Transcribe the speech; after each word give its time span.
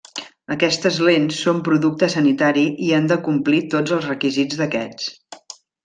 Aquestes 0.53 0.95
lents 1.07 1.41
són 1.47 1.59
producte 1.67 2.09
sanitari 2.15 2.65
i 2.87 2.91
han 3.01 3.13
de 3.13 3.19
complir 3.29 3.63
tots 3.77 3.97
els 3.99 4.09
requisits 4.13 4.63
d'aquests. 4.65 5.57